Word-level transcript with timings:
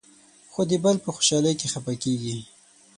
خو 0.51 0.61
د 0.69 0.71
بل 0.83 0.95
په 1.05 1.09
خوشالۍ 1.15 1.53
کې 1.59 1.67
خفه 1.73 1.93
کېږي. 2.03 2.37